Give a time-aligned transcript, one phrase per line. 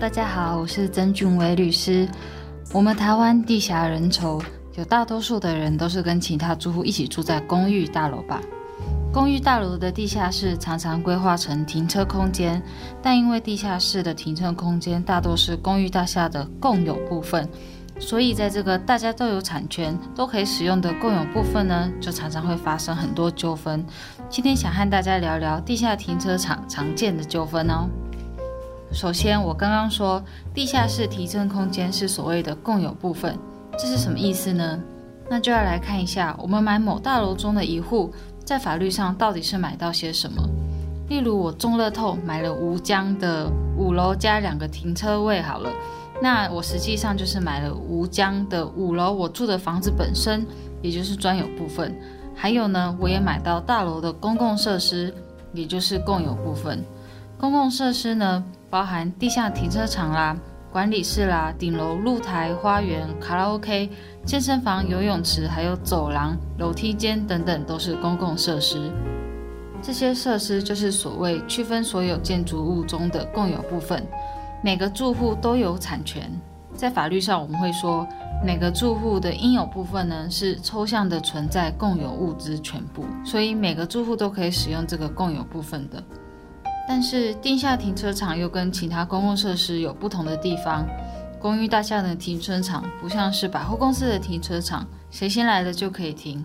[0.00, 2.08] 大家好，我是曾俊伟律师。
[2.72, 4.42] 我们台湾地狭人稠，
[4.76, 8.40] 有大多数的人都是跟其他住户一起住在公寓大楼吧。
[9.12, 12.62] 公寓大楼的地下室常常规划成停车空间，
[13.02, 17.46] 但因为地下室的停车空间大多是公寓大厦的共有部分，
[17.98, 23.84] 所以在这个大家都有产权、都可以使用的共有部分呢，就常常会发生很多纠纷。
[24.30, 27.86] 今天想和大家聊聊地下停车场常见的纠纷哦。
[28.92, 30.22] 首先，我刚刚说
[30.52, 33.38] 地下室提升空间是所谓的共有部分，
[33.78, 34.80] 这是什么意思呢？
[35.28, 38.12] 那就要来看一下，我们买某大楼中的一户，
[38.44, 40.42] 在法律上到底是买到些什么？
[41.08, 45.70] 例如，我中乐透买了吴江的五楼加两个停车位，好了，
[46.20, 50.44] 那我实际上就是买了吴江的五楼我住的房子本身，
[50.82, 51.96] 也就是专有部分。
[52.34, 55.14] 还有呢，我也买到大楼的公共设施，
[55.52, 56.84] 也就是共有部分。
[57.38, 58.44] 公共设施呢？
[58.70, 60.36] 包含地下停车场啦、
[60.72, 63.90] 管理室啦、顶楼露台、花园、卡拉 OK、
[64.24, 68.90] 健身房、游泳池，还有走廊、楼梯间等等，都是公共设施。
[69.82, 74.06] 这些设施就是所谓区分所有建筑物中的共有部分，
[74.62, 76.30] 每个住户都有产权。
[76.72, 78.06] 在法律上，我们会说，
[78.44, 86.00] 每个住户的应有部分呢，是抽象的存在共有物资全部，所以每个住户都可以使用这个共有部分的。
[86.92, 90.84] 但是地下停车场又跟其他公共设施有不同的地方。
[91.38, 96.44] 公寓大厦的停车场不像是百货公司的停车场，谁先来了就可以停，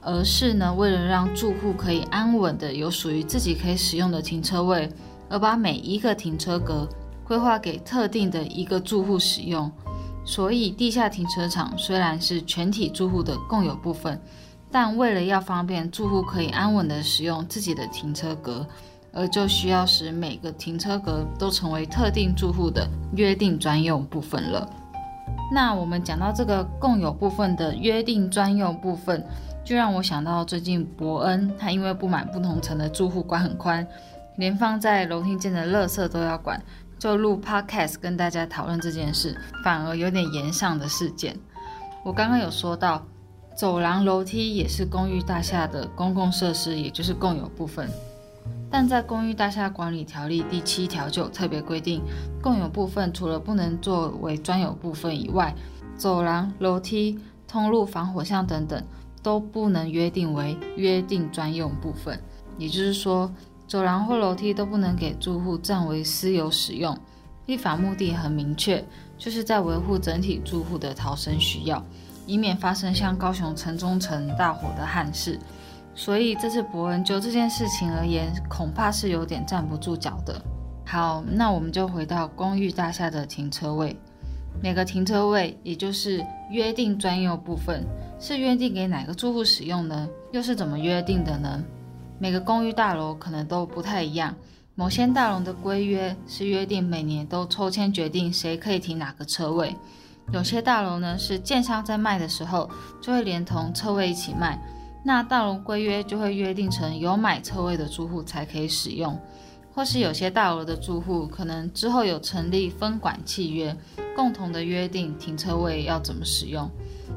[0.00, 4.90] 而是呢，为了让住户可以安稳的有属于自己可以使用的停车位，
[5.28, 6.88] 而把每一个停车格
[7.22, 9.70] 规划给特定的一个住户使用。
[10.24, 14.18] 所以地下停车场虽然是全体住户的共有部分，
[14.70, 18.66] 但为了要方便住户可以安稳的使用自己的停车格。
[19.12, 24.68] 而就需要使每个停车格都成为特定住户的约定专用部分了。
[25.52, 29.22] 那我们讲到这个共有部分的约定专用部分，
[29.62, 33.86] 就让我想到最近伯恩，他因为不满不同层的住户管很宽，
[34.36, 36.58] 连放在楼梯间的垃圾都要管，
[36.98, 41.36] 就录 podcast 跟大家讨论这件事，反而有点延上的事件。
[42.02, 43.04] 我刚刚有说到，
[43.54, 47.86] 走廊、楼梯也是公寓大厦的公共设施，也就是共有部分。
[48.72, 52.02] 但在《公寓大厦管理条例》第七条就特别规定，
[52.40, 55.54] 共有部分除了不能作为专有部分以外，
[55.94, 58.82] 走廊、楼梯、通路、防火巷等等
[59.22, 62.18] 都不能约定为约定专用部分。
[62.56, 63.30] 也就是说，
[63.68, 66.98] 走廊或楼梯都不能给住户占为私有使用。
[67.44, 68.82] 立法目的很明确，
[69.18, 71.84] 就是在维护整体住户的逃生需要，
[72.26, 75.38] 以免发生像高雄城中城大火的憾事。
[75.94, 80.40] 所以这次伯恩就这件事情而言，恐怕是有点站不住脚的。
[80.86, 83.96] 好，那我们就回到公寓大厦的停车位。
[84.62, 87.84] 每个停车位，也就是约定专用部分，
[88.20, 90.08] 是约定给哪个住户使用呢？
[90.30, 91.62] 又是怎么约定的呢？
[92.18, 94.34] 每个公寓大楼可能都不太一样。
[94.74, 99.74] 某些大楼的规约是约定每年都抽签决定谁可以停哪个车位。
[100.32, 102.70] 有些大楼呢是建商在卖的时候
[103.00, 104.58] 就会连同车位一起卖。
[105.04, 109.18] 那大楼规约就会约定成有买车位的住户才可以使用，
[109.74, 113.76] 或是有些大楼的住户可能之后有成立分管契约，
[114.14, 116.70] 共同的约定停车位要怎么使用。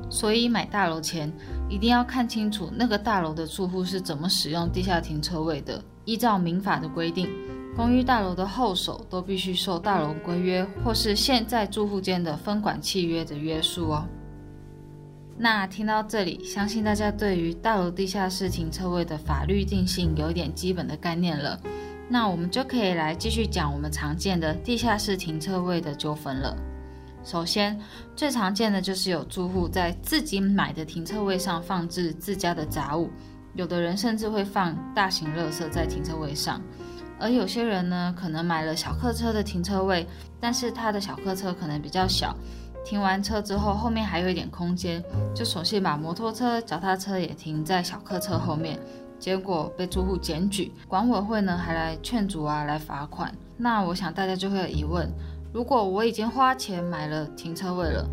[0.09, 1.31] 所以买大楼前
[1.69, 5.81] 一定要看清楚那个大楼的住户是怎么使用地下停车位的。
[6.05, 7.29] 依照民法的规定，
[7.75, 14.05] 公寓大楼的后手都必须受大楼规约或是现在住户间的分管契约的约束哦。
[15.37, 21.59] 那听到这里，相信大家对于大楼地下室停车位的法律定性有一点基本的概念了。
[22.07, 26.55] 那我们就可以来继续讲我们常见的地下室停车位的纠纷了。
[27.23, 27.77] 首先，
[28.15, 33.09] 最常见的就是有住户在自己买的停车位上放置自家的杂物，
[33.55, 36.61] 有的人甚至会放大型垃圾在停车位上，
[37.19, 40.07] 而有些人呢，可能买了小客车的停车位，
[40.39, 42.33] 但是他的小客车可能比较小。
[42.85, 45.03] 停完车之后，后面还有一点空间，
[45.33, 48.79] 就索性把摩托车、脚踏车也停在小客车后面，
[49.17, 53.33] 结果被住户检举，管委会呢还来劝阻啊，来罚款。
[53.57, 55.11] 那我想大家就会有疑问：
[55.51, 58.07] 如果我已经花钱买了停车位了，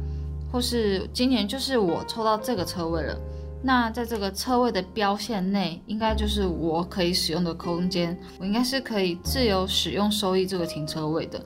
[0.51, 3.15] 或是今年就是我抽到这个车位了，
[3.63, 11.39] 那在这个车位的标线内，应该就是我可以使用的空间，我应该是可以自由使用收益这个停车位的。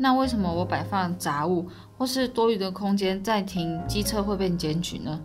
[0.00, 1.66] 那为什么我摆放杂物
[1.98, 5.20] 或是多余的空间再停机车会被检举呢？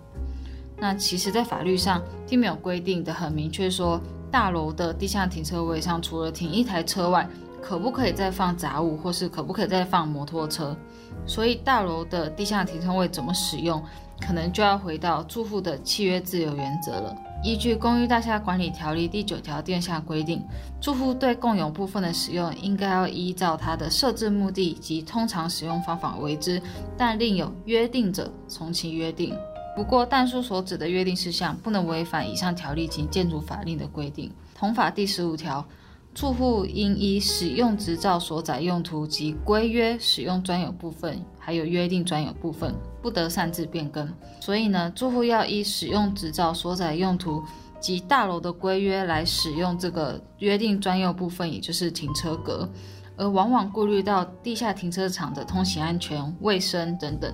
[0.77, 7.29] 那其实，在法律上并没有规定的很明确，说大楼的地下停车位上除了停一台车外，
[7.61, 10.75] 可不可以再放杂物，或是可不可以再放摩托车。
[11.25, 13.81] 所以大楼的地下停车位怎么使用，
[14.19, 17.15] 可能就要回到住户的契约自由原则了。
[17.43, 20.41] 依据《公寓大厦管理条例》第九条第二项规定，
[20.79, 26.61] 住户对共有部分的使用，应该要依照它的设置目的及通常使用方法为之，
[26.97, 29.35] 但另有约定者，从其约定。
[29.75, 34.31] 不过，但书所指的约定事项，不能违反以上条例及建筑法令的规定。
[34.55, 35.65] 同法第十五条。
[36.15, 44.07] 住户应依使用执照所载用途及规约使用专有部分，还有约定专有部分，不得擅自变更。
[44.39, 47.43] 所以呢，住户要依使用执照所载用途
[47.81, 52.69] 及大楼的规约来使用这个约定专用部分，也就是停车格，
[53.17, 57.29] 而往往顾虑到地下停车场的通行安全、卫生等等。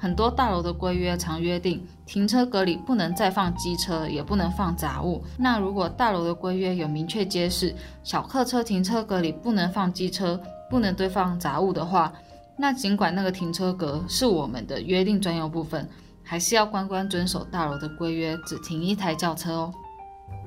[0.00, 5.24] 很多大楼的规约常约定，停车格里不能再放机车，也不能放杂物。
[5.36, 10.40] 那如果大楼的规约有明确揭示，小客车停车格里不能放机车，
[10.70, 12.12] 不能堆放杂物的话，
[12.58, 15.88] 那尽管那个停车格是我们的约定专用部分，
[16.22, 19.72] 还是要乖乖遵守大楼的规约，只停一台轿车哦。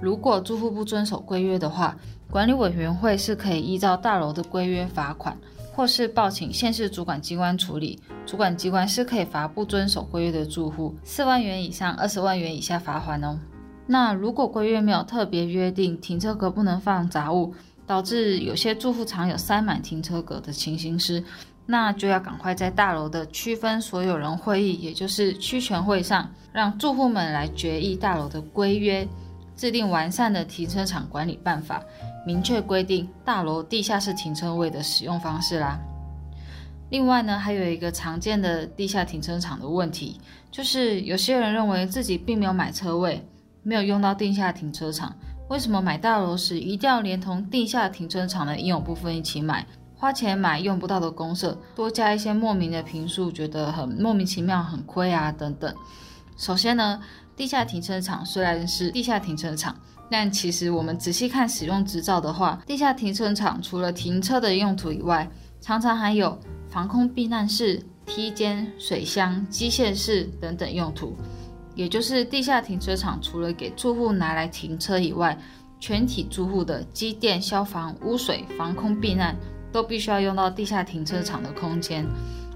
[0.01, 1.95] 如果住户不遵守规约的话，
[2.29, 5.37] 管理委员会是可以依照大楼的规约罚款。
[5.73, 13.39] 或是报请县市主管机关处理，主管机关是可以罚不遵守规约的住户四万元以上二十万元以下罚款哦。
[13.87, 17.55] 那如果规约没有特别约定停车格不能放杂物，
[17.87, 21.23] 导致有些住户常有塞满停车格的情形时，
[21.71, 29.07] 那就要赶快在大楼的区分所有人会议，也就是区权会上，让住户们来决议大楼的规约，
[29.55, 31.81] 制定完善的停车场管理办法。
[32.25, 35.79] 明确规定大楼地下室停车位的使用方式啦。
[36.89, 40.19] 另外呢，还有一个常见的地下停车场的问题，
[40.51, 43.25] 就是有些人认为自己并没有买车位，
[43.63, 45.15] 没有用到地下停车场，
[45.47, 49.65] 为什么买大楼时一定要连同地下停车场的应有部分一起买？
[50.01, 55.71] 花钱买用不到的公社，多加一些莫名的评数，觉得很莫名其妙，很亏啊等等。
[56.35, 56.99] 首先呢，
[57.35, 59.75] 地下停车场虽然是地下停车场。
[60.09, 65.29] 但其实我们仔细看使用执照的话，地下停车场除了停车的用途以外，
[65.61, 66.35] 常常还有
[66.67, 71.15] 防空避难室、梯间、水箱、机械室等等用途。
[71.75, 75.37] 也就是地下停车场除了给住户拿来停车以外，
[75.79, 79.35] 全体住户的机电、消防、污水、防空避难
[79.71, 82.05] 都必须要用到地下停车场的空间。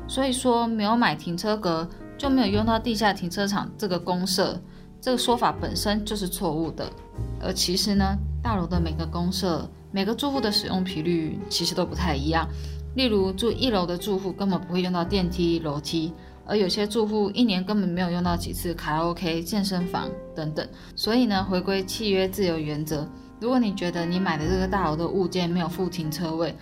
[0.08, 4.60] 所以说，没有买停车格就没有用到地下停车场这个公设。
[5.02, 6.92] 这个说法本身就是错误的，
[7.40, 12.48] 而其实呢，大楼的每个公社、每个住户的使用频率其实都不太一样。
[12.96, 16.12] 例如住一楼的住户根本不会用到电梯、楼梯，
[16.44, 20.68] 而有些住户一年根本没有用到几次卡拉 OK、健身房等等。
[20.96, 23.08] 所以呢，回归契约自由原则，
[23.40, 26.56] 如果你觉得你买的这个大楼的物件没有附停车位，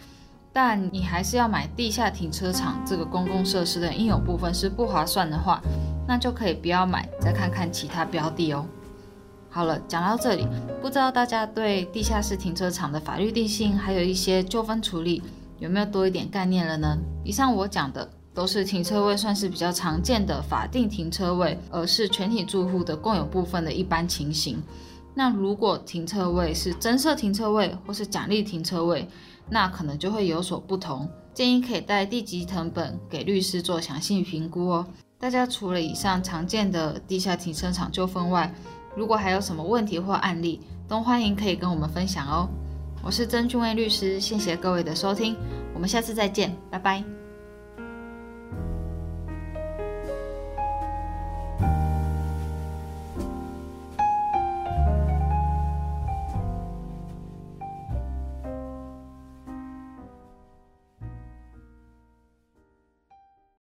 [0.53, 5.59] 但你还是要买地下停车场这个公共设施的应有部分是不划算的话。
[6.05, 8.65] 那就可以不要买，再看看其他标的哦。
[9.50, 10.45] 好了，讲到这里，
[10.81, 15.23] 不知道大家对地下室停车场的法律定性，还有一些纠纷处理，
[15.59, 16.97] 有没有多一点概念了呢？
[17.23, 24.61] 以上我讲的都是停车位算是比较常见的法定停车位，而是全体住户的共有部分的一般情形。
[25.15, 29.07] 那如果停车位是增设停车位或是奖励停车位，
[29.50, 31.07] 那可能就会有所不同。
[31.33, 34.85] 建议可以带地籍成本给律师做详细评估哦。
[35.19, 38.53] 大家除了以上常见的地下停车场纠纷外，
[38.95, 42.47] 如果还有什么问题或案例，都欢迎可以跟我们分享哦。
[43.01, 45.35] 我是曾俊威律师，谢谢各位的收听，
[45.73, 47.23] 我们下次再见，拜拜。